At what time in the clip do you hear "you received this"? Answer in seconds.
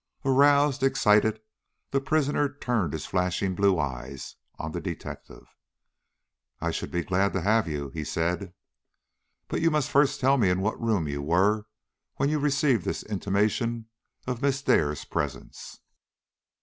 12.29-13.03